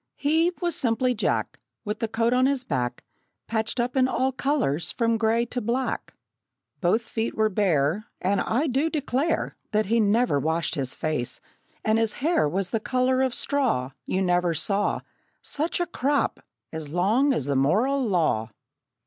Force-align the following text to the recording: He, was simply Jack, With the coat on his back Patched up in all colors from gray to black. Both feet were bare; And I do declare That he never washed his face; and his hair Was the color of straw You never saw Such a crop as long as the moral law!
He, 0.17 0.51
was 0.59 0.75
simply 0.75 1.13
Jack, 1.13 1.59
With 1.85 1.99
the 1.99 2.07
coat 2.07 2.33
on 2.33 2.47
his 2.47 2.63
back 2.63 3.03
Patched 3.45 3.79
up 3.79 3.95
in 3.95 4.07
all 4.07 4.31
colors 4.31 4.91
from 4.91 5.15
gray 5.19 5.45
to 5.45 5.61
black. 5.61 6.15
Both 6.79 7.03
feet 7.03 7.35
were 7.35 7.49
bare; 7.49 8.07
And 8.19 8.41
I 8.41 8.65
do 8.65 8.89
declare 8.89 9.55
That 9.73 9.85
he 9.85 9.99
never 9.99 10.39
washed 10.39 10.73
his 10.73 10.95
face; 10.95 11.39
and 11.85 11.99
his 11.99 12.13
hair 12.13 12.49
Was 12.49 12.71
the 12.71 12.79
color 12.79 13.21
of 13.21 13.35
straw 13.35 13.91
You 14.07 14.23
never 14.23 14.55
saw 14.55 15.01
Such 15.43 15.79
a 15.79 15.85
crop 15.85 16.39
as 16.73 16.89
long 16.89 17.31
as 17.31 17.45
the 17.45 17.55
moral 17.55 18.01
law! 18.03 18.49